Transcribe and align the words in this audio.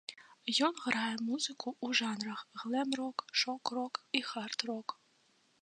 Ён 0.67 0.79
грае 0.85 1.11
музыку 1.27 1.69
ў 1.73 1.87
жанрах 2.01 2.39
глэм-рок, 2.63 3.17
шок-рок 3.43 3.93
і 4.21 4.27
хард-рок. 4.31 5.01